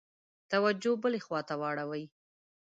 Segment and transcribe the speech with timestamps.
[0.51, 2.05] توجه بلي خواته واړوي.